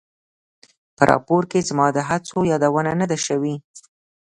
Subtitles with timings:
[0.95, 3.55] په راپور کې زما د هڅو یادونه نه ده شوې.